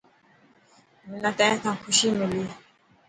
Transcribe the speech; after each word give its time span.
منان 1.09 1.33
تين 1.37 1.53
سان 1.61 1.75
خوشي 1.81 2.09
ملي. 2.17 2.43